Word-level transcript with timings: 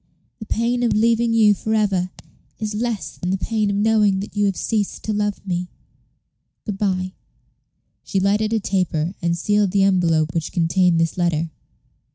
The 0.39 0.47
pain 0.47 0.81
of 0.81 0.93
leaving 0.93 1.31
you 1.31 1.53
for 1.53 1.75
ever 1.75 2.09
is 2.57 2.73
less 2.73 3.15
than 3.17 3.29
the 3.29 3.37
pain 3.37 3.69
of 3.69 3.75
knowing 3.75 4.19
that 4.21 4.35
you 4.35 4.45
had 4.45 4.57
ceased 4.57 5.03
to 5.03 5.13
love 5.13 5.45
me. 5.45 5.69
Good 6.65 6.79
by." 6.79 7.13
She 8.03 8.19
lighted 8.19 8.51
a 8.51 8.59
taper, 8.59 9.13
and 9.21 9.37
sealed 9.37 9.69
the 9.69 9.83
envelope 9.83 10.33
which 10.33 10.51
contained 10.53 10.99
this 10.99 11.19
letter. 11.19 11.51